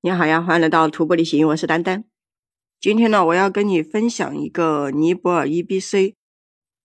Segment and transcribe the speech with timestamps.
[0.00, 2.04] 你好呀，欢迎来到徒步旅行，我是丹丹。
[2.80, 6.14] 今天呢，我要跟你分享一个尼泊尔 EBC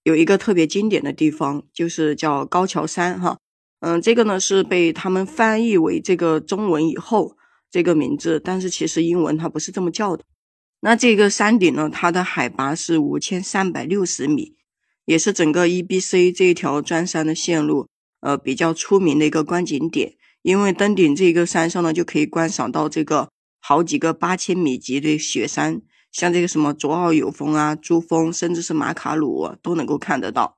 [0.02, 3.38] 有一个特别经典的地方，就是叫高桥山哈。
[3.82, 7.38] 嗯，这个呢是被他们翻译为这个中文以后
[7.70, 10.24] 这个名字，但是其实英文它不是这么叫的。
[10.80, 14.56] 那这个山顶呢，它的海拔是五千三百六十米，
[15.06, 17.88] 也是整个 EBC 这一条钻山的线路
[18.22, 20.16] 呃比较出名的一个观景点。
[20.44, 23.30] 因为登顶这个山上呢，就可以观赏到这个
[23.60, 30.58] 好几个八千米级的雪山，像这个什么卓奥友峰啊、珠峰，甚至是马卡鲁都能够看得到。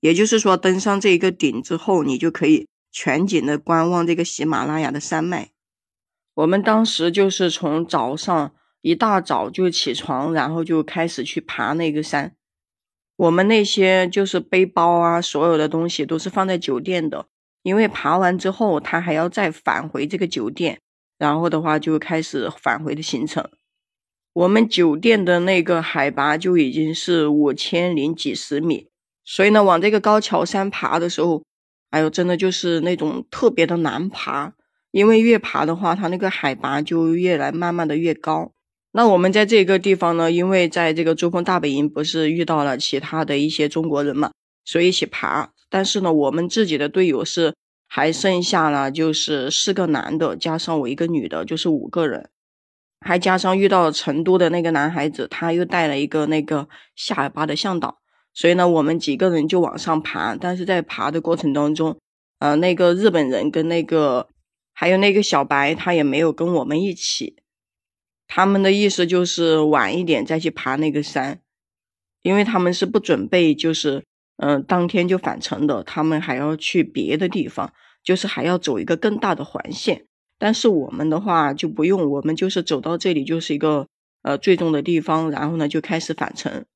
[0.00, 5.50] 也就是说，登上这一个顶之后，你就可以全景的观望这个喜马拉雅的山脉。
[6.34, 12.34] 我们当时就是从早上一大早就起床，然后就开始去爬那个山。
[13.16, 17.26] 我们那些就是背包啊，所有的东西都是放在酒店的。
[17.66, 20.78] 因为爬完之后，他还要再返回这个酒店，
[21.18, 23.44] 然后的话就开始返回的行程。
[24.34, 28.86] 我们酒店的那个海拔就已经是五千零几十米，
[29.24, 31.42] 所以呢，往这个高桥山爬的时候，
[31.90, 34.52] 哎呦，真的就是那种特别的难爬。
[34.92, 38.52] 因为越爬的话，它那个海拔就越来慢慢的越高。
[38.92, 44.30] 那我们在这个地方呢，因为在这个珠峰大本营不是遇到了其他的一些中国人嘛，
[44.64, 45.50] 所以一起爬。
[45.68, 47.54] 但是呢，我们自己的队友是
[47.88, 52.30] 还剩下了，就是四个男的，加上我一个女的，就是五个人，
[53.00, 57.98] 还加上遇到成都的那个男孩子，他又带了一个那个下尔巴的向导，
[58.32, 60.36] 所以呢，我们几个人就往上爬。
[60.36, 61.98] 但是在爬的过程当中，
[62.38, 64.28] 呃，那个日本人跟那个
[64.72, 67.36] 还有那个小白，他也没有跟我们一起，
[68.28, 71.40] 他们的意思就是晚一点再去爬那个山，
[72.22, 74.04] 因为他们是不准备就是。
[74.38, 77.72] 嗯，当天就返程的，他们还要去别的地方，
[78.04, 80.04] 就是还要走一个更大的环线。
[80.38, 83.86] 但是我们的话就不用，我们就是走到这里就是一个
[84.22, 86.66] 呃最终的地方，然后呢就开始返程。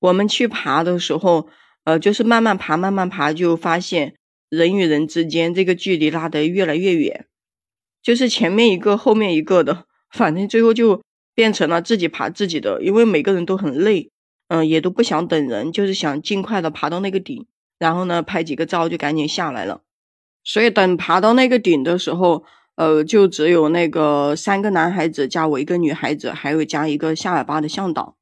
[0.00, 1.48] 我们去爬的时候，
[1.84, 4.16] 呃，就是慢慢爬，慢慢爬，就发现
[4.48, 7.26] 人与人之间这个距离拉得越来越远，
[8.02, 11.00] 就是前面一个，后面一个的，反正最后就
[11.34, 14.10] 变成了自己爬自己的，因为每个人都很累。
[14.50, 17.46] 嗯，也都不想等人，就是想尽快的爬到那个顶，
[17.78, 19.82] 然后呢拍几个照就赶紧下来了。
[20.42, 22.42] 所以等爬到那个顶的时候，
[22.74, 28.16] 呃，就只有那个三个男孩子加我一个女孩子，还有加一个下尔巴的向导。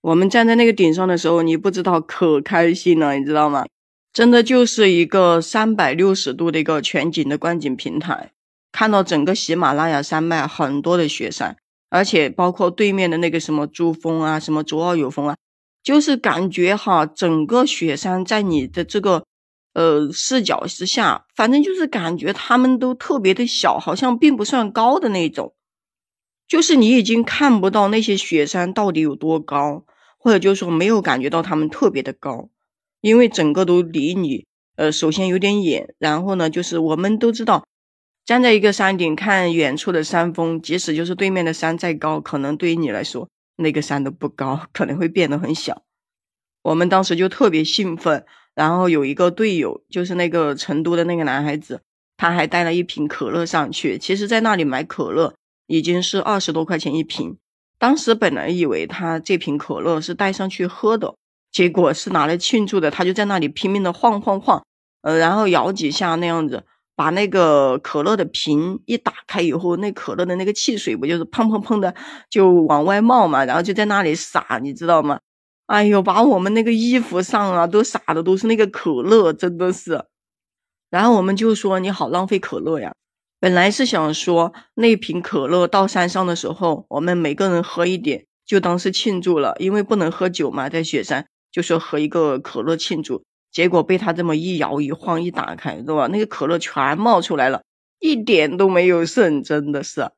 [0.00, 3.66] 我们站在那个顶上的时候，你不知道可开心了，你知道吗？
[4.10, 8.32] 真的就是一个三百六十度的一个全景的观景平台，
[8.72, 11.58] 看到整个喜马拉雅山脉很多的雪山，
[11.90, 15.36] 而且包括对面的那个什么珠峰啊，什么卓奥友峰啊。
[15.82, 19.24] 就是感觉哈，整个雪山在你的这个
[19.72, 25.54] 呃视角之下，反正就是感觉他们都特别的小，好像并不算高的那种。
[26.46, 29.84] 就是你已经看不到那些雪山到底有多高，
[30.18, 32.48] 或者就是说没有感觉到它们特别的高，
[33.00, 34.46] 因为整个都离你
[34.76, 37.66] 呃首先有点远，然后呢就是我们都知道，
[38.24, 43.28] 站在一个山顶看远处的山峰，即使就是对面的山再高，可能对于你来说。
[43.58, 45.82] 那个山都不高，可能会变得很小。
[46.62, 48.24] 我们当时就特别兴奋，
[48.54, 51.82] 然后有一个队友，就是那个成都的那个男孩子，
[52.16, 53.98] 他还带了一瓶可乐上去。
[53.98, 55.34] 其实，在那里买可乐
[55.66, 57.36] 已经是二十多块钱一瓶。
[57.78, 61.14] 当时本来以为他这瓶可乐是带上去喝的，
[61.50, 62.90] 结果是拿来庆祝的。
[62.90, 64.64] 他就在那里拼命的晃晃晃，
[65.02, 66.64] 呃，然后摇几下那样子。
[66.98, 71.94] 把那个可乐的瓶一打开以后，那可乐的那个汽水不就是砰砰砰的
[72.28, 75.20] 就往外冒嘛，然后就在那里洒，你知道吗？
[75.66, 80.06] 哎呦，把我们那个衣服上啊都洒的都是那个可乐，真的是。
[80.90, 82.92] 然后我们就说你好浪费可乐呀。
[83.38, 93.22] 本来是想说那瓶可乐到山上的时候，我们每个人喝一点，就当是庆祝了，因为不能喝酒嘛，在雪山就说喝一个可乐庆祝。
[93.50, 96.06] 结果被他这么一摇一晃一打开，对吧？
[96.06, 97.62] 那个可乐全冒出来了，
[97.98, 100.10] 一点都没有剩，真的是。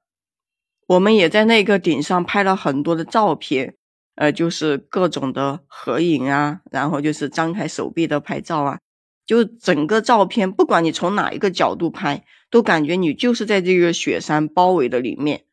[0.88, 3.76] 我们也在那个顶上拍了很多的照片，
[4.16, 8.80] 呃，就是各种的合影啊，然后就是张开手臂的拍照啊，
[9.24, 15.44] 就整个照片，不管你从哪一个角度拍，都感觉你就是在这个雪山包围的里面。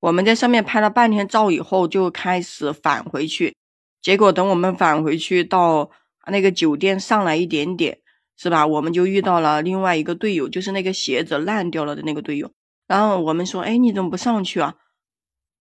[0.00, 3.56] 我们在上面拍了半天照以后，就开始返回去，
[4.02, 5.90] 结果等我们返回去到。
[6.30, 7.98] 那个酒店上来一点点，
[8.36, 8.66] 是吧？
[8.66, 12.50] 我们就遇到了另外一个队友，就是那个鞋子烂掉了的那个队友。
[12.86, 14.76] 然后我们说：“哎，你怎么不上去啊？”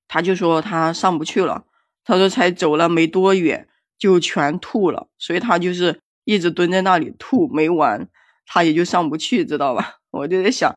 [0.07, 1.65] 他就说他上不去了。
[2.03, 3.67] 他说才走了没多远
[3.99, 8.07] 就全吐了，所以他就是一直蹲在那里吐没完，
[8.47, 9.97] 他也就上不去，知道吧？
[10.09, 10.73] 我就在想，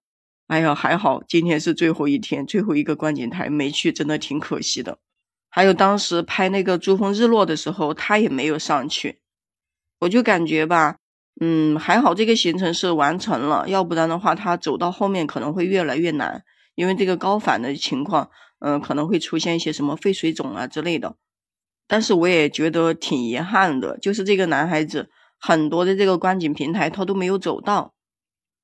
[0.49, 4.99] 哎呀，还好今天是最后一天，最后一个观景台没去，真的挺可惜的。
[5.49, 9.22] 还有当时拍那个珠峰日落的时候，他也没有上去，
[10.03, 10.97] 我就感觉吧，
[11.41, 16.43] 嗯，还好这个行程是完成了，要不然的话，他走到后面可能会越来越难，
[16.75, 18.29] 因为这个高反的情况，
[18.59, 21.15] 嗯，可能会出现一些什么肺水肿啊之类的。
[21.87, 25.09] 但是我也觉得挺遗憾的，就是这个男孩子
[25.39, 27.93] 很多的这个观景平台他都没有走到。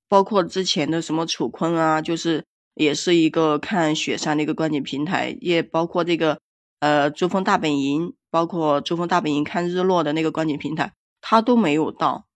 [0.08, 6.40] 包括之前的什么楚坤啊，就是也是一个看雪山的一个观景平台，也包括这个
[6.80, 10.94] 呃珠峰大本营，包括珠峰大本营看日落的那个观景平台，
[11.30, 12.26] 他都没有到。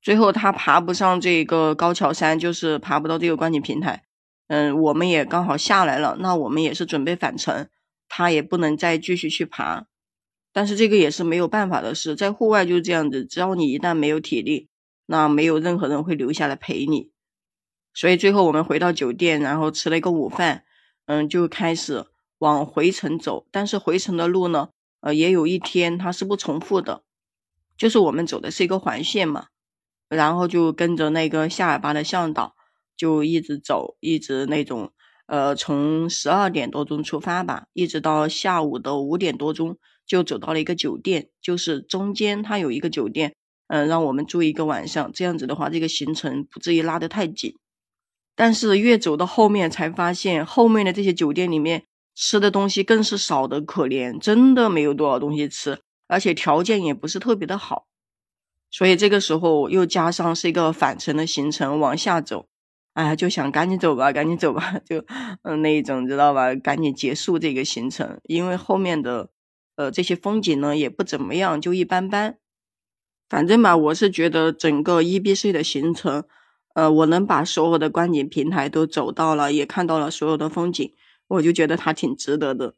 [0.00, 4.04] 最后他爬不上这个高桥山，就是爬不到这个观景平台。
[4.46, 7.68] 嗯，我们也刚好下来了，那我们也是准备返程，
[8.08, 9.84] 他也不能再继续去爬。
[10.54, 14.70] 但是这个也是没有办法的事，在户外就是这样子，只要你一旦没有体力。
[15.04, 17.10] 那没有任何人会留下来陪你，
[17.92, 20.64] 所以最后我们回到酒店，然后吃了一个午饭，
[21.04, 22.06] 嗯，就开始
[22.38, 23.46] 往回程走。
[23.50, 24.70] 但是回程的路呢，
[25.02, 27.03] 呃，也有一天它是不重复的，
[27.76, 29.46] 就是我们走的是一个环线嘛，
[30.08, 32.54] 然后就跟着那个下尔巴的向导，
[32.96, 34.92] 就一直走，一直那种，
[35.26, 43.34] 呃，从十二点多钟出发吧，一直到下午的五点多钟，就走到了一个酒店，就是中间它有一个酒店。
[43.66, 47.56] 嗯，让我们住一个晚上，这样子的话，这个行程不至于拉得太紧。
[48.36, 57.86] 但是越走到后面，才发现后面的这些酒店里面吃的东西更是少得可怜，真的没有多少东西吃，而且条件也不是特别的好。
[58.70, 62.48] 所以这个时候又加上是一个返程的行程，往下走，
[62.94, 65.04] 哎，就想赶紧走吧，赶紧走吧， 就
[65.42, 69.30] 嗯那一种知道吧，赶紧结束这个行程，因为后面的
[69.76, 72.38] 呃这些风景呢也不怎么样，就一般般。
[73.28, 76.24] 反正吧，我是觉得整个 E B C 的行程，
[76.74, 80.94] 呃，我能把所有的观景平台都走到了，也看到了所有的风景，
[81.28, 82.74] 我就觉得它挺值得的。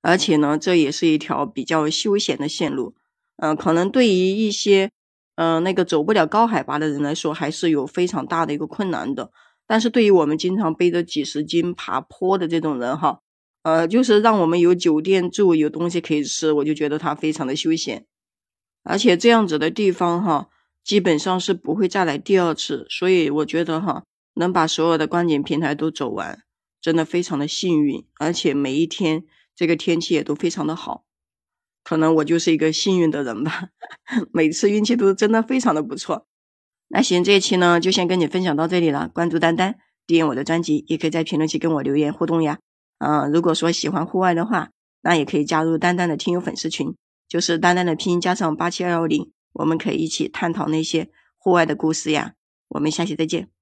[0.00, 2.94] 而且呢，这也是一条比较休闲的线路，
[3.36, 4.90] 嗯，可能对于一些，
[5.34, 9.30] 嗯，那个走不了高海拔的人来说，还是有非常大的一个困难的。
[9.66, 13.20] 但是对于我们经常背着几十斤爬坡的这种人哈，
[13.62, 18.06] 呃，就是让我们有酒店住，有东西可以吃，我就觉得它非常的休闲。
[18.84, 20.48] 而且这样子的地方哈，
[20.82, 24.04] 基本上是不会再来第二次，所以我觉得哈，
[24.34, 26.38] 能把所有的观景平台都走完，
[26.80, 28.06] 真的非常的幸运。
[28.18, 29.24] 而且每一天
[29.58, 31.02] 这个天气也都非常的好，
[31.82, 33.70] 可能我就是一个幸运的人吧，
[34.32, 36.28] 每次运气都真的非常的不错。
[36.86, 39.10] 那行，这一期呢就先跟你分享到这里了。
[39.12, 39.74] 关注丹丹，
[40.06, 42.60] 订阅我的专辑，也可以在评论区跟我留言互动呀。
[42.98, 44.70] 嗯，如果说喜欢户外的话，
[45.02, 46.94] 那也可以加入丹丹的听友粉丝群。
[47.28, 52.34] 就是丹丹的拼音加上八七二幺零，我们可以一起探讨那些户外的故事呀。
[52.68, 53.57] 我们下期再见。